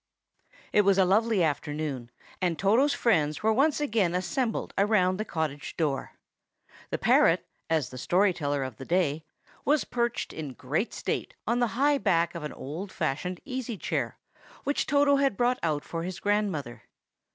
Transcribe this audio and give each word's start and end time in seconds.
It 0.73 0.81
was 0.81 0.97
a 0.97 1.05
lovely 1.05 1.43
afternoon; 1.43 2.09
and 2.41 2.57
Toto's 2.57 2.95
friends 2.95 3.43
were 3.43 3.51
again 3.51 4.15
assembled 4.15 4.73
around 4.75 5.17
the 5.19 5.25
cottage 5.25 5.77
door. 5.77 6.13
The 6.89 6.97
parrot, 6.97 7.45
as 7.69 7.89
the 7.91 7.99
story 7.99 8.33
teller 8.33 8.63
of 8.63 8.77
the 8.77 8.85
day, 8.85 9.23
was 9.63 9.83
perched 9.83 10.33
in 10.33 10.53
great 10.53 10.91
state 10.91 11.35
on 11.45 11.59
the 11.59 11.67
high 11.77 11.99
back 11.99 12.33
of 12.33 12.41
an 12.41 12.53
old 12.53 12.91
fashioned 12.91 13.41
easy 13.45 13.77
chair, 13.77 14.17
which 14.63 14.87
Toto 14.87 15.17
had 15.17 15.37
brought 15.37 15.59
out 15.61 15.83
for 15.85 16.01
his 16.01 16.19
grandmother. 16.19 16.81